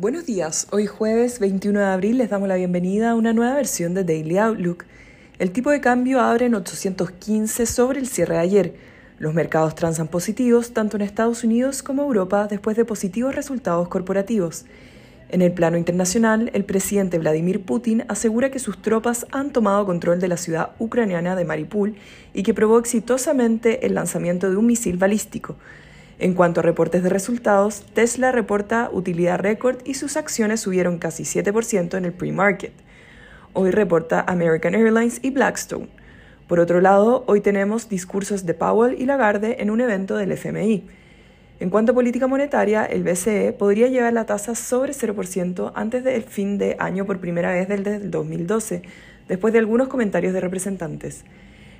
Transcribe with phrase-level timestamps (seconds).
[0.00, 3.92] Buenos días, hoy jueves 21 de abril les damos la bienvenida a una nueva versión
[3.92, 4.86] de Daily Outlook.
[5.38, 8.74] El tipo de cambio abre en 815 sobre el cierre de ayer.
[9.18, 14.64] Los mercados transan positivos tanto en Estados Unidos como Europa después de positivos resultados corporativos.
[15.28, 20.18] En el plano internacional, el presidente Vladimir Putin asegura que sus tropas han tomado control
[20.18, 21.94] de la ciudad ucraniana de Mariupol
[22.32, 25.56] y que probó exitosamente el lanzamiento de un misil balístico.
[26.20, 31.22] En cuanto a reportes de resultados, Tesla reporta utilidad récord y sus acciones subieron casi
[31.22, 32.74] 7% en el pre-market.
[33.54, 35.88] Hoy reporta American Airlines y Blackstone.
[36.46, 40.84] Por otro lado, hoy tenemos discursos de Powell y Lagarde en un evento del FMI.
[41.58, 46.22] En cuanto a política monetaria, el BCE podría llevar la tasa sobre 0% antes del
[46.22, 48.82] fin de año por primera vez desde el 2012,
[49.26, 51.24] después de algunos comentarios de representantes.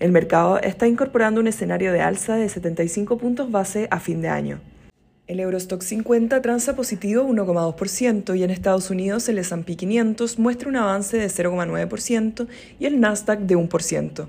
[0.00, 4.28] El mercado está incorporando un escenario de alza de 75 puntos base a fin de
[4.28, 4.60] año.
[5.26, 10.76] El Eurostock 50 transa positivo 1,2% y en Estados Unidos el S&P 500 muestra un
[10.76, 12.46] avance de 0,9%
[12.78, 14.26] y el Nasdaq de 1%.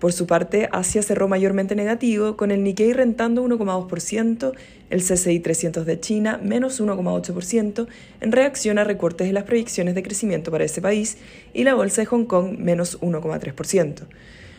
[0.00, 4.52] Por su parte, Asia cerró mayormente negativo, con el Nikkei rentando 1,2%,
[4.90, 7.86] el CCI 300 de China menos 1,8%,
[8.20, 11.16] en reacción a recortes de las proyecciones de crecimiento para ese país,
[11.54, 14.08] y la bolsa de Hong Kong menos 1,3%.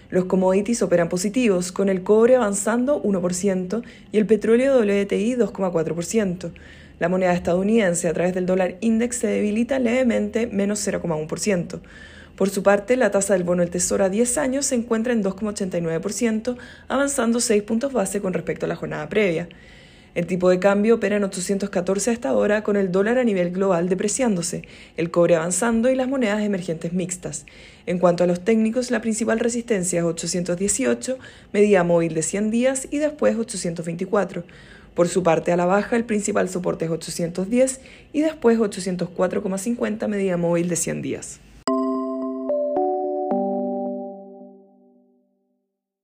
[0.10, 6.52] Los commodities operan positivos, con el cobre avanzando 1% y el petróleo WTI 2,4%.
[7.00, 11.80] La moneda estadounidense a través del dólar index se debilita levemente menos 0,1%.
[12.36, 15.24] Por su parte, la tasa del bono del Tesoro a 10 años se encuentra en
[15.24, 19.48] 2,89%, avanzando 6 puntos base con respecto a la jornada previa.
[20.16, 23.90] El tipo de cambio opera en 814 hasta ahora con el dólar a nivel global
[23.90, 24.64] depreciándose,
[24.96, 27.46] el cobre avanzando y las monedas emergentes mixtas.
[27.86, 31.18] En cuanto a los técnicos, la principal resistencia es 818,
[31.52, 34.46] medida móvil de 100 días y después 824.
[34.94, 37.82] Por su parte, a la baja, el principal soporte es 810
[38.14, 41.40] y después 804,50 medida móvil de 100 días.